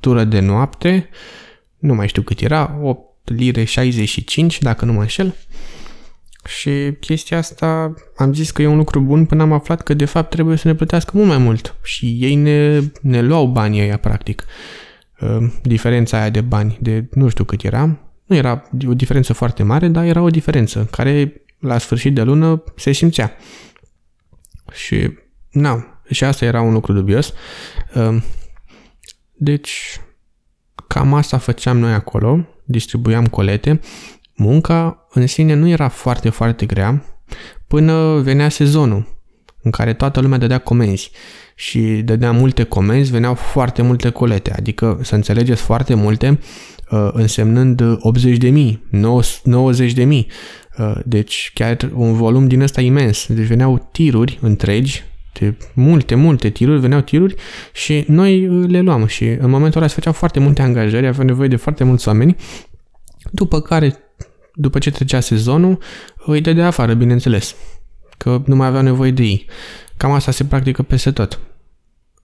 [0.00, 1.08] tură de noapte,
[1.78, 5.34] nu mai știu cât era, 8 lire 65, dacă nu mă înșel.
[6.44, 6.70] Și
[7.00, 10.30] chestia asta am zis că e un lucru bun până am aflat că de fapt
[10.30, 11.76] trebuie să ne plătească mult mai mult.
[11.82, 14.44] Și ei ne, ne luau banii aia practic.
[15.20, 19.62] Ă, diferența aia de bani, de nu știu cât era, Nu era o diferență foarte
[19.62, 23.36] mare, dar era o diferență care la sfârșit de lună se simțea.
[24.72, 25.10] Și,
[25.50, 27.32] na, și asta era un lucru dubios.
[27.94, 28.24] Ehm,
[29.34, 30.00] deci,
[30.86, 33.80] cam asta făceam noi acolo, distribuiam colete.
[34.34, 37.04] Munca în sine nu era foarte, foarte grea
[37.66, 39.20] până venea sezonul
[39.62, 41.10] în care toată lumea dădea comenzi
[41.54, 46.38] și dădea multe comenzi, veneau foarte multe colete, adică să înțelegeți foarte multe,
[46.90, 48.86] uh, însemnând 80 de mii,
[49.44, 50.26] 90 de mii,
[50.78, 56.50] uh, deci chiar un volum din ăsta imens, deci veneau tiruri întregi, de multe, multe
[56.50, 57.34] tiruri, veneau tiruri
[57.72, 61.48] și noi le luam și în momentul ăla se făceau foarte multe angajări, aveam nevoie
[61.48, 62.36] de foarte mulți oameni,
[63.30, 63.96] după care,
[64.54, 65.78] după ce trecea sezonul,
[66.26, 67.54] îi dădea afară, bineînțeles
[68.16, 69.46] că nu mai aveau nevoie de ei.
[69.96, 71.40] Cam asta se practică peste tot.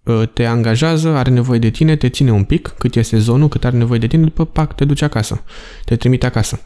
[0.07, 3.64] Ă, te angajează, are nevoie de tine, te ține un pic, cât e sezonul, cât
[3.64, 5.44] are nevoie de tine, după pac, te duce acasă.
[5.85, 6.61] Te trimite acasă.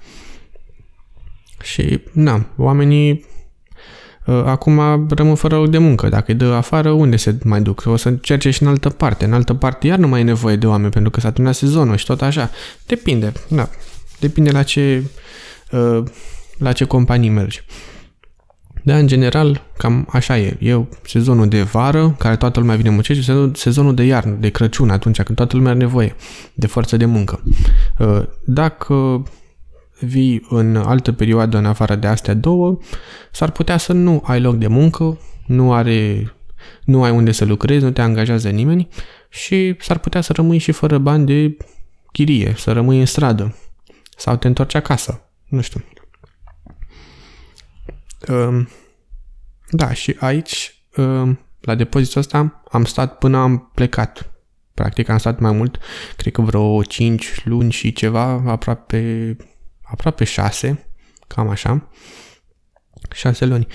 [1.63, 3.32] Și, na, oamenii ă,
[4.27, 6.09] acum rămân fără loc de muncă.
[6.09, 7.83] Dacă îi dă afară, unde se mai duc?
[7.87, 9.25] O să încerce și în altă parte.
[9.25, 11.97] În altă parte iar nu mai e nevoie de oameni pentru că s-a terminat sezonul
[11.97, 12.51] și tot așa.
[12.87, 13.69] Depinde, da.
[14.21, 15.03] Depinde la ce,
[15.73, 16.05] ă,
[16.59, 17.65] la ce companii mergi.
[18.85, 20.57] Da, în general, cam așa e.
[20.61, 24.91] E sezonul de vară, care toată lumea vine muncește, și sezonul de iarnă, de Crăciun,
[24.91, 26.15] atunci când toată lumea are nevoie
[26.55, 27.43] de forță de muncă.
[27.99, 29.23] Uh, dacă
[30.05, 32.79] vii în altă perioadă în afară de astea două,
[33.33, 36.33] s-ar putea să nu ai loc de muncă, nu, are,
[36.85, 38.89] nu ai unde să lucrezi, nu te angajează nimeni
[39.29, 41.57] și s-ar putea să rămâi și fără bani de
[42.13, 43.57] chirie, să rămâi în stradă
[44.17, 45.31] sau te întorci acasă.
[45.49, 45.85] Nu știu.
[48.21, 48.69] Ehm,
[49.71, 54.33] da, și aici, ehm, la depozitul ăsta, am stat până am plecat.
[54.75, 55.79] Practic am stat mai mult,
[56.17, 59.37] cred că vreo 5 luni și ceva, aproape,
[59.93, 60.87] aproape 6,
[61.27, 61.89] cam așa.
[63.15, 63.67] 6 luni.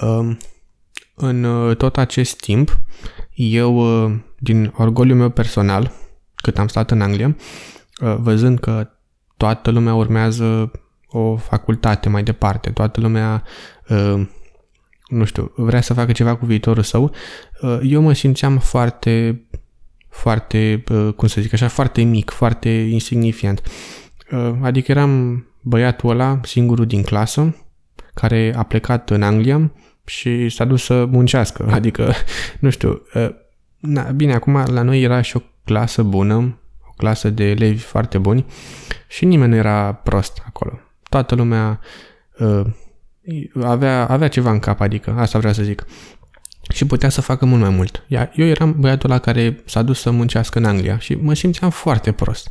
[0.00, 0.38] Ehm,
[1.14, 2.80] în uh, tot acest timp,
[3.34, 5.92] eu, uh, din orgoliul meu personal,
[6.34, 7.36] cât am stat în Anglia,
[8.00, 8.90] uh, văzând că
[9.36, 10.70] toată lumea urmează
[11.08, 13.42] o facultate mai departe, toată lumea
[13.88, 14.26] Uh,
[15.08, 17.14] nu știu, vrea să facă ceva cu viitorul său,
[17.60, 19.44] uh, eu mă simțeam foarte,
[20.08, 23.62] foarte, uh, cum să zic așa, foarte mic, foarte insignifiant.
[24.62, 27.56] Adică eram băiatul ăla, singurul din clasă,
[28.14, 29.72] care a plecat în Anglia
[30.04, 31.68] și s-a dus să muncească.
[31.78, 32.12] Adică,
[32.58, 33.02] nu știu,
[33.78, 38.18] na, bine, acum la noi era și o clasă bună, o clasă de elevi foarte
[38.18, 38.46] buni
[39.08, 40.78] și nimeni nu era prost acolo.
[41.08, 41.80] Toată lumea
[43.62, 45.86] avea, avea ceva în cap, adică asta vreau să zic.
[46.68, 48.04] Și putea să facă mult mai mult.
[48.06, 51.70] Iar eu eram băiatul la care s-a dus să muncească în Anglia și mă simțeam
[51.70, 52.48] foarte prost.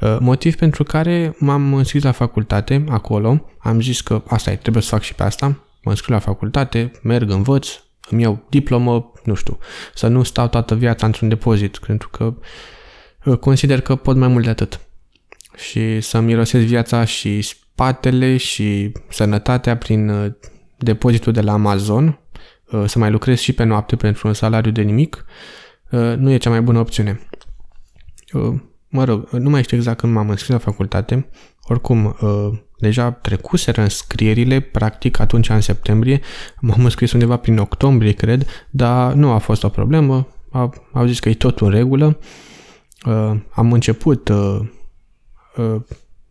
[0.00, 4.82] Uh, motiv pentru care m-am înscris la facultate acolo, am zis că asta e, trebuie
[4.82, 5.46] să fac și pe asta,
[5.82, 7.68] mă înscriu la facultate, merg, învăț,
[8.10, 9.58] îmi iau diplomă, nu știu,
[9.94, 12.34] să nu stau toată viața într-un depozit, pentru că
[13.24, 14.80] uh, consider că pot mai mult de atât.
[15.56, 20.32] Și să mirosesc viața și spatele și sănătatea prin uh,
[20.76, 22.14] depozitul de la Amazon, uh,
[22.86, 25.24] să mai lucrez și pe noapte pentru un salariu de nimic,
[25.90, 27.20] uh, nu e cea mai bună opțiune.
[28.88, 31.28] Mă rog, nu mai știu exact când m-am înscris la facultate,
[31.62, 32.16] oricum
[32.78, 36.20] deja trecuseră înscrierile, practic atunci în septembrie,
[36.60, 40.28] m-am înscris undeva prin octombrie, cred, dar nu a fost o problemă,
[40.92, 42.18] au zis că e tot în regulă.
[43.50, 44.30] Am început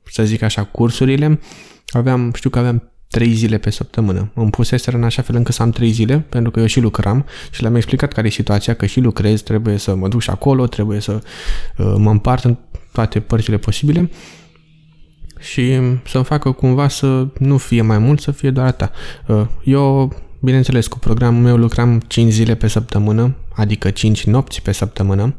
[0.05, 1.39] să zic așa, cursurile,
[1.87, 4.31] aveam, știu că aveam trei zile pe săptămână.
[4.33, 7.25] Îmi puseseră în așa fel încât să am trei zile, pentru că eu și lucram
[7.51, 10.67] și le-am explicat care e situația, că și lucrez, trebuie să mă duc și acolo,
[10.67, 11.11] trebuie să
[11.77, 12.57] uh, mă împart în
[12.91, 14.09] toate părțile posibile
[15.39, 18.91] și să-mi facă cumva să nu fie mai mult, să fie doar a ta.
[19.27, 24.71] Uh, eu, bineînțeles, cu programul meu lucram 5 zile pe săptămână, adică 5 nopți pe
[24.71, 25.35] săptămână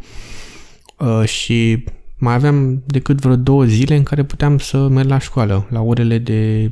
[0.97, 1.85] uh, și
[2.19, 6.19] mai aveam decât vreo două zile în care puteam să merg la școală, la orele
[6.19, 6.71] de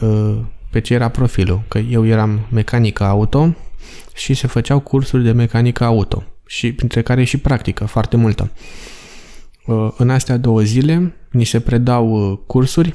[0.00, 0.36] uh,
[0.70, 3.54] pe ce era profilul, că eu eram mecanică auto
[4.14, 8.50] și se făceau cursuri de mecanică auto și printre care și practică, foarte multă.
[9.66, 12.94] Uh, în astea două zile ni se predau uh, cursuri,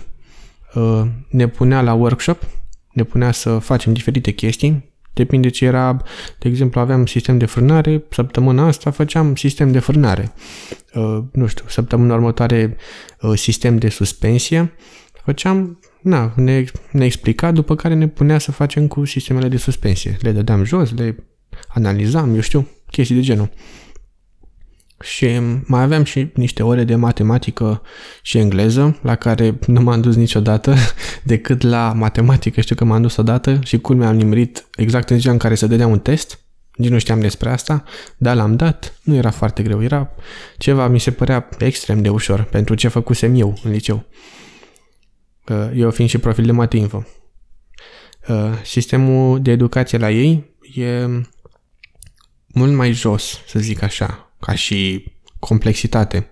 [0.74, 2.48] uh, ne punea la workshop,
[2.92, 4.89] ne punea să facem diferite chestii,
[5.20, 6.02] Depinde ce era,
[6.38, 10.32] de exemplu, aveam sistem de frânare, săptămâna asta făceam sistem de frânare.
[10.94, 12.78] Uh, nu știu, săptămâna următoare
[13.22, 14.74] uh, sistem de suspensie.
[15.24, 20.18] Făceam, na, ne, ne explica, după care ne punea să facem cu sistemele de suspensie.
[20.22, 21.16] Le dădeam jos, le
[21.68, 23.50] analizam, eu știu, chestii de genul.
[25.02, 27.82] Și mai aveam și niște ore de matematică
[28.22, 30.76] și engleză, la care nu m-am dus niciodată,
[31.24, 35.34] decât la matematică știu că m-am dus odată și culmea am nimerit exact în ziua
[35.34, 36.40] în care se dădea un test.
[36.76, 37.84] Nici nu știam despre asta,
[38.18, 40.10] dar l-am dat, nu era foarte greu, era
[40.58, 44.06] ceva, mi se părea extrem de ușor pentru ce făcusem eu în liceu.
[45.48, 47.04] Uh, eu fiind și profil de mate info.
[48.28, 51.06] Uh, sistemul de educație la ei e
[52.48, 55.06] mult mai jos, să zic așa, ca și
[55.40, 56.30] complexitate.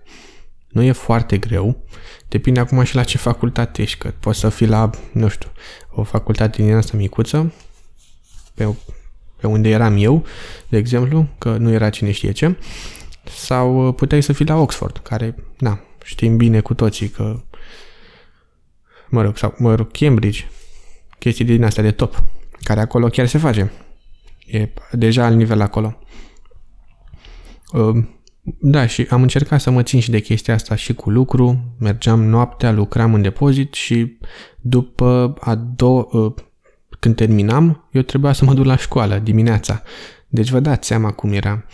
[0.68, 1.84] Nu e foarte greu,
[2.28, 5.48] depinde acum și la ce facultate ești, că poți să fii la, nu știu,
[5.90, 7.52] o facultate din asta micuță,
[8.54, 8.74] pe,
[9.40, 10.24] pe unde eram eu,
[10.68, 12.56] de exemplu, că nu era cine știe ce,
[13.24, 17.40] sau puteai să fii la Oxford, care, na, știm bine cu toții că,
[19.08, 20.44] mă rog, sau, mă rog, Cambridge,
[21.18, 22.22] chestii din astea de top,
[22.62, 23.72] care acolo chiar se face.
[24.46, 25.98] E deja al nivel acolo.
[27.72, 28.18] Ehm,
[28.60, 31.74] da, și am încercat să mă țin și de chestia asta și cu lucru.
[31.78, 34.18] Mergeam noaptea, lucram în depozit și
[34.60, 36.34] după a doua, ă,
[36.98, 39.82] când terminam, eu trebuia să mă duc la școală dimineața.
[40.28, 41.64] Deci vă dați seama cum era.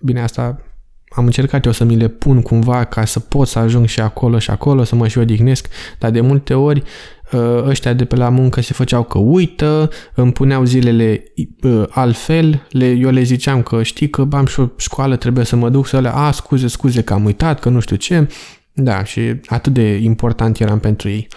[0.00, 0.60] Bine, asta
[1.08, 4.38] am încercat eu să mi le pun cumva ca să pot să ajung și acolo
[4.38, 7.15] și acolo, să mă și odihnesc, dar de multe ori Uh,
[7.64, 11.24] ăștia de pe la muncă se făceau că uită, îmi puneau zilele
[11.62, 15.56] uh, altfel, le, eu le ziceam că știi că am și o școală, trebuie să
[15.56, 18.28] mă duc să le, a, scuze, scuze că am uitat, că nu știu ce.
[18.72, 21.28] Da, și atât de important eram pentru ei,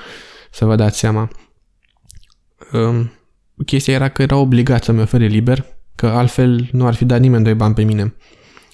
[0.52, 1.30] să vă dați seama.
[2.74, 3.12] Um,
[3.66, 7.44] chestia era că era obligat să-mi ofere liber, că altfel nu ar fi dat nimeni
[7.44, 8.16] doi bani pe mine.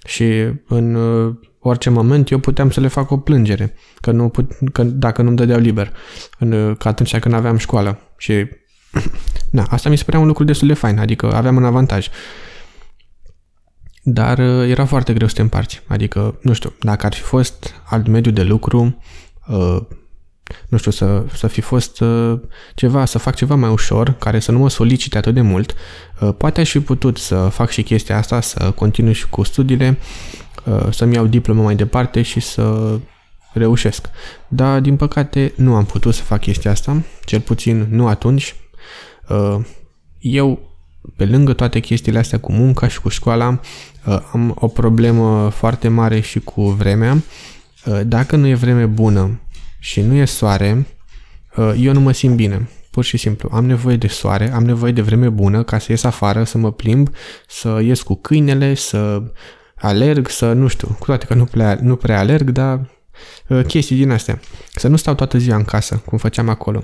[0.06, 0.26] Și
[0.68, 1.36] în uh,
[1.68, 5.36] orice moment eu puteam să le fac o plângere, că, nu put, că dacă nu-mi
[5.36, 5.94] dădeau liber,
[6.40, 8.00] în, că atunci când aveam școală.
[8.18, 8.48] Și
[9.52, 12.08] na, asta mi se părea un lucru destul de fain, adică aveam un avantaj.
[14.04, 15.82] Dar uh, era foarte greu să te împarți.
[15.88, 19.02] Adică, nu știu, dacă ar fi fost alt mediu de lucru,
[19.48, 19.78] uh,
[20.68, 22.40] nu știu, să, să fi fost uh,
[22.76, 25.76] ceva, să fac ceva mai ușor, care să nu mă solicite atât de mult,
[26.38, 30.45] poate aș fi putut să fac și chestia asta, să continui și cu studiile, Uh,
[30.90, 32.98] să-mi iau diplomă mai departe și să
[33.54, 34.10] reușesc.
[34.48, 38.56] Dar, din păcate, nu am putut să fac chestia asta, cel puțin nu atunci.
[39.30, 39.66] Uh,
[40.20, 40.60] eu,
[41.16, 43.60] pe lângă toate chestiile astea cu munca și cu școala,
[44.06, 47.24] uh, am o problemă foarte mare și cu vremea.
[48.06, 49.42] Dacă nu e vreme bună
[49.80, 50.88] și nu e soare,
[51.78, 52.70] eu nu mă simt bine.
[52.92, 56.04] Pur și simplu, am nevoie de soare, am nevoie de vreme bună ca să ies
[56.04, 57.10] afară, să mă plimb,
[57.48, 59.24] să ies cu câinele, să
[59.76, 62.90] alerg, să nu știu, cu toate că nu prea, nu prea alerg, dar
[63.48, 64.40] uh, chestii din astea.
[64.76, 66.84] Să nu stau toată ziua în casă, cum făceam acolo.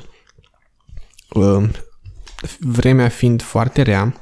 [1.29, 1.69] Uh,
[2.59, 4.15] vremea fiind foarte rea,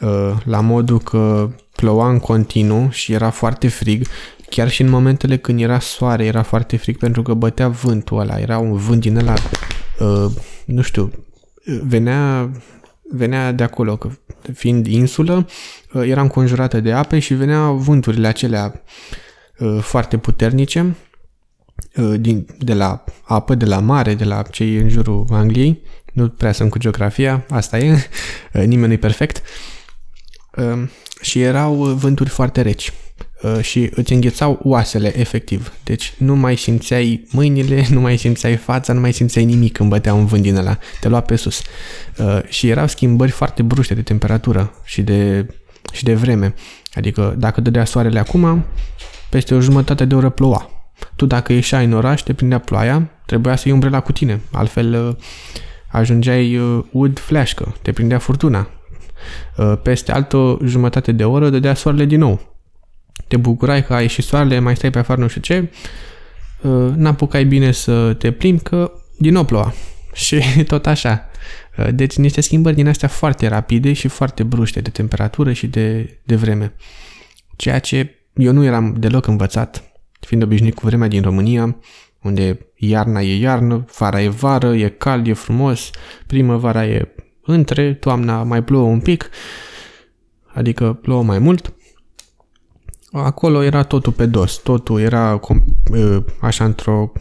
[0.00, 4.06] uh, la modul că ploua în continuu și era foarte frig,
[4.48, 8.38] chiar și în momentele când era soare era foarte frig pentru că bătea vântul ăla,
[8.38, 9.34] era un vânt din ăla,
[9.98, 10.30] uh,
[10.64, 11.12] nu știu,
[11.82, 12.50] venea
[13.10, 14.08] venea de acolo, că
[14.52, 15.46] fiind insulă,
[15.92, 18.82] uh, era înconjurată de ape și veneau vânturile acelea
[19.58, 20.96] uh, foarte puternice
[21.96, 25.82] uh, din, de la apă, de la mare, de la cei în jurul Angliei.
[26.12, 28.08] Nu prea sunt cu geografia, asta e,
[28.52, 29.42] nimeni nu e perfect.
[31.20, 32.92] Și erau vânturi foarte reci.
[33.44, 35.72] Uh, și îți înghețau oasele, efectiv.
[35.82, 40.14] Deci nu mai simțeai mâinile, nu mai simțeai fața, nu mai simțeai nimic când bătea
[40.14, 40.78] un vânt din ăla.
[41.00, 41.62] Te lua pe sus.
[42.18, 45.46] Uh, și erau schimbări foarte bruște de temperatură și de,
[45.92, 46.54] și de vreme.
[46.94, 48.64] Adică dacă dădea soarele acum,
[49.30, 50.70] peste o jumătate de oră ploua.
[51.16, 54.40] Tu dacă ieșai în oraș, te prindea ploaia, trebuia să iei umbrela cu tine.
[54.52, 55.14] Altfel uh,
[55.88, 58.68] ajungeai ud fleașcă, te prindea furtuna.
[59.82, 62.53] Peste altă jumătate de oră dădea soarele din nou
[63.28, 65.70] te bucurai că ai ieșit soarele, mai stai pe afară, nu știu ce,
[66.62, 69.74] uh, n-apucai bine să te plimbi că din nou ploua.
[70.12, 71.28] Și tot așa.
[71.78, 76.18] Uh, deci niște schimbări din astea foarte rapide și foarte bruște de temperatură și de,
[76.24, 76.74] de vreme.
[77.56, 79.84] Ceea ce eu nu eram deloc învățat,
[80.20, 81.76] fiind obișnuit cu vremea din România,
[82.22, 85.90] unde iarna e iarnă, vara e vară, e cald, e frumos,
[86.26, 89.30] primăvara e între, toamna mai plouă un pic,
[90.46, 91.74] adică plouă mai mult
[93.22, 95.40] acolo era totul pe dos, totul era
[96.40, 97.12] așa într-o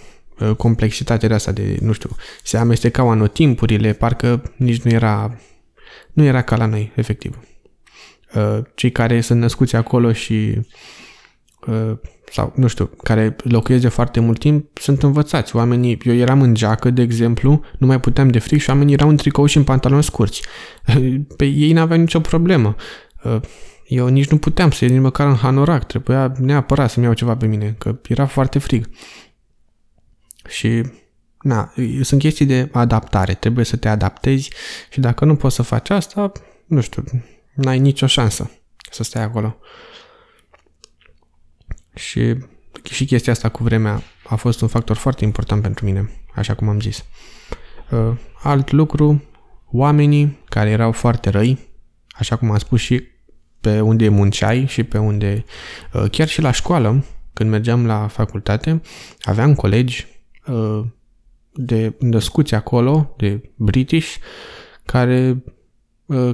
[0.57, 2.09] complexitate de asta de, nu știu,
[2.43, 5.37] se amestecau anotimpurile, parcă nici nu era,
[6.13, 7.39] nu era ca la noi, efectiv.
[8.75, 10.59] Cei care sunt născuți acolo și
[12.31, 15.55] sau, nu știu, care locuiesc de foarte mult timp, sunt învățați.
[15.55, 19.09] Oamenii, eu eram în geacă, de exemplu, nu mai puteam de frig și oamenii erau
[19.09, 20.41] în tricou și în pantaloni scurți.
[21.37, 22.75] Pe ei n-aveau nicio problemă
[23.87, 27.37] eu nici nu puteam să ies nici măcar în hanorac, trebuia neapărat să-mi iau ceva
[27.37, 28.89] pe mine, că era foarte frig.
[30.47, 30.83] Și,
[31.41, 34.51] na, sunt chestii de adaptare, trebuie să te adaptezi
[34.89, 36.31] și dacă nu poți să faci asta,
[36.65, 37.03] nu știu,
[37.53, 38.51] n-ai nicio șansă
[38.91, 39.57] să stai acolo.
[41.95, 42.37] Și,
[42.83, 46.69] și chestia asta cu vremea a fost un factor foarte important pentru mine, așa cum
[46.69, 47.05] am zis.
[47.91, 49.23] Uh, alt lucru,
[49.71, 51.69] oamenii care erau foarte răi,
[52.11, 53.12] așa cum am spus și
[53.63, 55.43] pe unde munceai și pe unde,
[55.93, 58.81] uh, chiar și la școală, când mergeam la facultate,
[59.21, 60.07] aveam colegi
[60.47, 60.83] uh,
[61.53, 64.15] de născuți acolo, de British,
[64.85, 65.43] care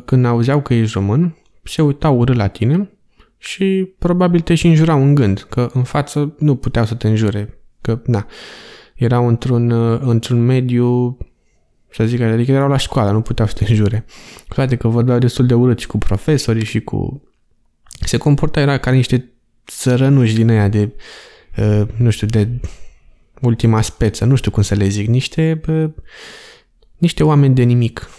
[0.06, 2.90] când auzeau că ești român, se uitau urât la tine
[3.38, 7.60] și probabil te și înjurau în gând, că în față nu puteau să te înjure,
[7.82, 8.28] că na,
[8.96, 11.18] erau într-un, într-un mediu
[11.92, 14.06] să zic așa, adică erau la școală, nu puteau să te înjure.
[14.48, 17.22] Cu toate că vorbeau destul de urât și cu profesorii și cu...
[18.00, 19.32] Se comporta era ca niște
[19.68, 20.92] țărănuși din aia de,
[21.58, 22.48] uh, nu știu, de
[23.42, 25.90] ultima speță, nu știu cum să le zic, niște, uh,
[26.98, 28.10] niște oameni de nimic.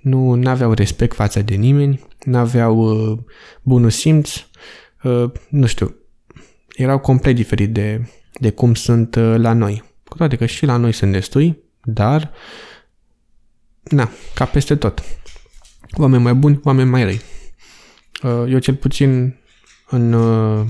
[0.00, 3.18] Nu aveau respect față de nimeni, nu aveau uh,
[3.62, 4.44] bunul simț,
[5.02, 5.94] uh, nu știu,
[6.76, 9.82] erau complet diferit de, de cum sunt uh, la noi.
[10.04, 12.69] Cu toate că și la noi sunt destui, dar uh,
[13.90, 15.02] na, ca peste tot.
[15.96, 17.20] Oameni mai buni, oameni mai răi.
[18.22, 19.36] Uh, eu cel puțin
[19.88, 20.66] în, uh,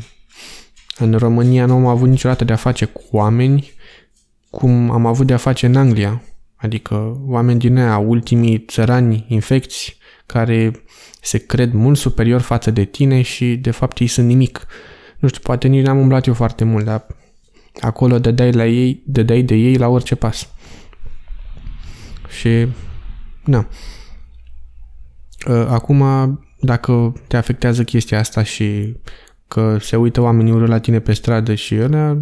[0.99, 3.73] în România nu am avut niciodată de a face cu oameni
[4.51, 6.23] cum am avut de a face în Anglia.
[6.57, 10.85] Adică oameni din aia, ultimii țărani infecți, care
[11.21, 14.67] se cred mult superior față de tine și de fapt ei sunt nimic.
[15.19, 17.07] Nu știu, poate nici n-am umblat eu foarte mult, dar
[17.81, 20.49] acolo dădeai, la ei, dădeai de ei la orice pas.
[22.39, 22.67] Și
[23.44, 23.66] da.
[25.48, 26.03] Ă, acum,
[26.61, 28.96] dacă te afectează chestia asta și
[29.48, 32.18] că se uită oamenii urât la tine pe stradă și ăla,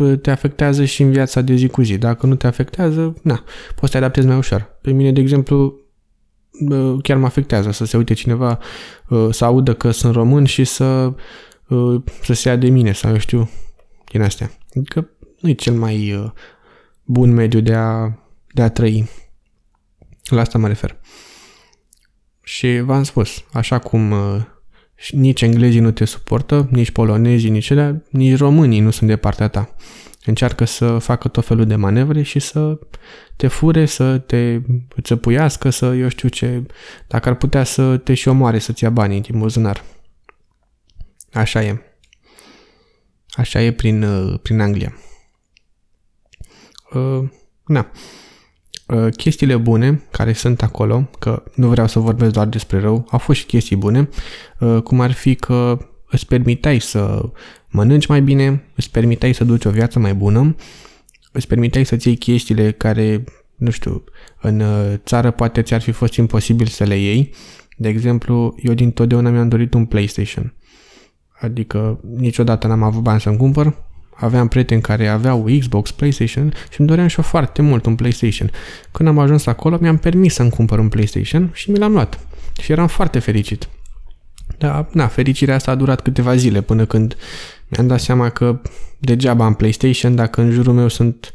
[0.00, 1.98] ă, te afectează și în viața de zi cu zi.
[1.98, 4.78] Dacă nu te afectează, na, poți să te adaptezi mai ușor.
[4.80, 5.80] Pe mine, de exemplu,
[6.70, 8.58] ă, chiar mă afectează să se uite cineva,
[9.30, 11.12] să audă că sunt român și să,
[12.22, 13.50] să se ia de mine sau eu știu,
[14.12, 14.50] din astea.
[14.76, 15.08] Adică
[15.40, 16.32] nu e cel mai
[17.04, 18.18] bun mediu de a,
[18.52, 19.08] de a trăi.
[20.24, 20.96] La asta mă refer.
[22.42, 24.42] Și v-am spus, așa cum uh,
[25.10, 29.48] nici englezii nu te suportă, nici polonezii, nici ele, nici românii nu sunt de partea
[29.48, 29.74] ta.
[30.24, 32.78] Încearcă să facă tot felul de manevre și să
[33.36, 34.60] te fure, să te
[35.02, 36.62] țăpuiască, să eu știu ce,
[37.06, 39.84] dacă ar putea să te și omoare, să-ți ia banii din buzunar.
[41.32, 41.82] Așa e.
[43.30, 44.96] Așa e prin, uh, prin Anglia.
[46.94, 47.28] Uh,
[47.66, 47.90] na.
[48.86, 53.18] Uh, chestiile bune care sunt acolo, că nu vreau să vorbesc doar despre rău, au
[53.18, 54.08] fost și chestii bune,
[54.58, 55.78] uh, cum ar fi că
[56.10, 57.30] îți permiteai să
[57.70, 60.56] mănânci mai bine, îți permiteai să duci o viață mai bună,
[61.32, 63.24] îți permiteai să-ți iei chestiile care,
[63.56, 64.04] nu știu,
[64.40, 67.34] în uh, țară poate ți-ar fi fost imposibil să le iei.
[67.76, 70.54] De exemplu, eu din totdeauna mi-am dorit un PlayStation.
[71.40, 73.74] Adică niciodată n-am avut bani să-mi cumpăr,
[74.14, 78.50] aveam prieteni care aveau Xbox, PlayStation și îmi doream și eu foarte mult un PlayStation.
[78.92, 82.18] Când am ajuns acolo, mi-am permis să-mi cumpăr un PlayStation și mi l-am luat.
[82.60, 83.68] Și eram foarte fericit.
[84.58, 87.16] Dar, na, fericirea asta a durat câteva zile până când
[87.68, 88.60] mi-am dat seama că
[88.98, 91.32] degeaba am PlayStation dacă în jurul meu sunt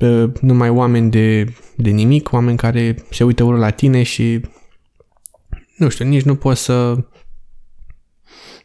[0.00, 4.40] uh, numai oameni de, de nimic, oameni care se uită ură la tine și
[5.76, 7.04] nu știu, nici nu poți să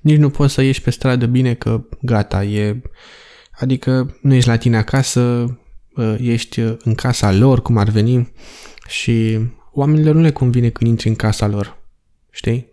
[0.05, 2.81] nici nu poți să ieși pe stradă bine că gata, e...
[3.59, 5.21] Adică nu ești la tine acasă,
[5.97, 8.31] ă, ești în casa lor, cum ar veni,
[8.87, 9.39] și
[9.71, 11.77] oamenilor nu le convine când intri în casa lor,
[12.31, 12.67] știi?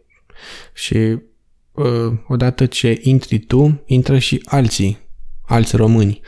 [0.74, 1.18] Și
[1.76, 4.98] ă, odată ce intri tu, intră și alții,
[5.46, 6.20] alți români,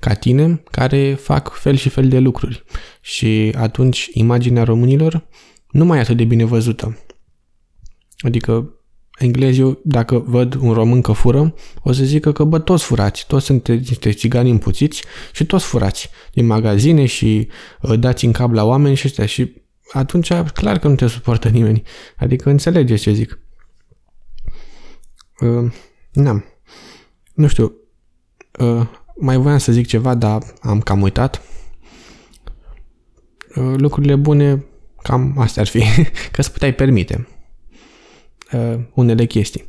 [0.00, 2.64] ca tine, care fac fel și fel de lucruri.
[3.00, 5.26] Și atunci imaginea românilor
[5.70, 6.98] nu mai e atât de bine văzută.
[8.18, 8.76] Adică
[9.18, 13.44] englezii, dacă văd un român că fură, o să zică că, bă, toți furați, toți
[13.44, 17.48] sunteți niște țigani împuțiți și toți furați din magazine și
[17.82, 19.26] uh, dați în cap la oameni și ăstea.
[19.26, 21.82] Și atunci, clar că nu te suportă nimeni.
[22.16, 23.38] Adică înțelegeți ce zic.
[25.40, 25.72] Uh,
[26.12, 26.44] n-am.
[27.34, 27.72] Nu știu.
[28.58, 28.86] Uh,
[29.16, 31.42] mai voiam să zic ceva, dar am cam uitat.
[33.56, 34.64] Uh, lucrurile bune,
[35.02, 35.78] cam astea ar fi.
[36.32, 37.26] că îți puteai permite
[38.52, 39.64] uh, unele chestii.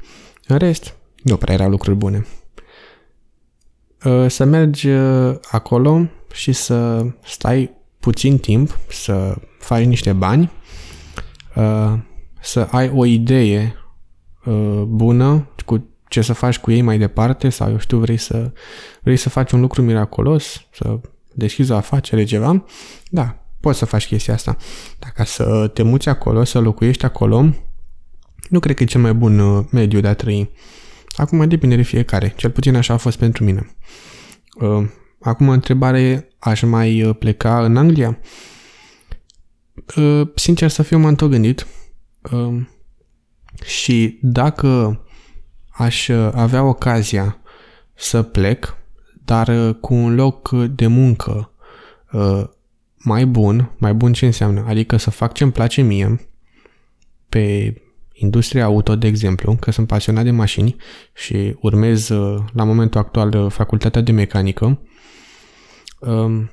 [0.47, 2.25] În rest, nu prea erau lucruri bune.
[4.05, 10.51] Uh, să mergi uh, acolo și să stai puțin timp, să faci niște bani,
[11.55, 11.93] uh,
[12.41, 13.75] să ai o idee
[14.45, 18.51] uh, bună, cu ce să faci cu ei mai departe sau, eu știu, vrei să,
[19.01, 20.99] vrei să faci un lucru miraculos, să
[21.33, 22.63] deschizi o afacere, ceva,
[23.09, 24.57] da, poți să faci chestia asta.
[24.99, 27.53] Dacă să te muți acolo, să locuiești acolo,
[28.53, 30.51] nu cred că e cel mai bun uh, mediu de a trăi.
[31.15, 32.33] Acum mai depinde de fiecare.
[32.35, 33.75] Cel puțin așa a fost pentru mine.
[34.53, 34.87] Uh,
[35.19, 38.19] acum întrebare, aș mai uh, pleca în Anglia?
[40.35, 41.67] Sincer să fiu, m-am tot gândit.
[43.63, 45.01] Și dacă
[45.71, 47.41] aș avea ocazia
[47.93, 48.77] să plec,
[49.25, 51.51] dar cu un loc de muncă
[52.97, 54.65] mai bun, mai bun ce înseamnă?
[54.67, 56.29] Adică să fac ce îmi place mie
[57.29, 57.75] pe
[58.13, 60.75] industria auto, de exemplu, că sunt pasionat de mașini
[61.13, 64.79] și urmez uh, la momentul actual uh, facultatea de mecanică,
[65.99, 66.51] um,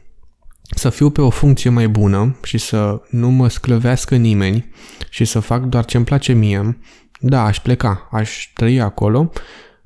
[0.75, 4.71] să fiu pe o funcție mai bună și să nu mă sclăvească nimeni
[5.09, 6.79] și să fac doar ce îmi place mie,
[7.21, 9.31] da, aș pleca, aș trăi acolo,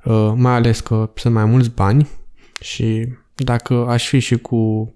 [0.03, 2.07] uh, mai ales că sunt mai mulți bani
[2.59, 4.93] și dacă aș fi și cu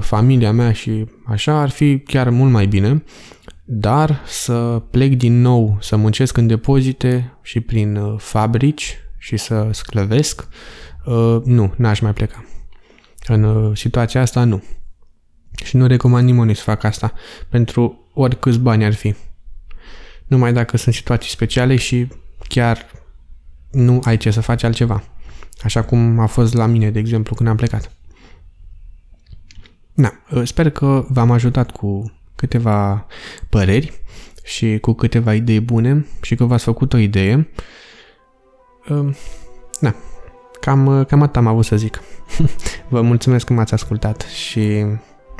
[0.00, 3.02] familia mea și așa, ar fi chiar mult mai bine
[3.74, 9.68] dar să plec din nou să muncesc în depozite și prin uh, fabrici și să
[9.72, 10.48] sclăvesc,
[11.04, 12.44] uh, nu, n-aș mai pleca.
[13.26, 14.62] În uh, situația asta, nu.
[15.64, 17.12] Și nu recomand nimănui să facă asta,
[17.48, 19.14] pentru oricâți bani ar fi.
[20.26, 22.08] Numai dacă sunt situații speciale și
[22.48, 22.86] chiar
[23.70, 25.04] nu ai ce să faci altceva.
[25.62, 27.92] Așa cum a fost la mine, de exemplu, când am plecat.
[29.94, 30.12] Na,
[30.44, 33.06] sper că v-am ajutat cu câteva
[33.48, 34.00] păreri
[34.42, 37.48] și cu câteva idei bune și că v-ați făcut o idee.
[39.80, 39.94] Da,
[40.60, 42.02] cam, cam atât am avut să zic.
[42.88, 44.84] Vă mulțumesc că m-ați ascultat și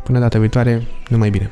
[0.05, 1.51] până data viitoare, numai bine!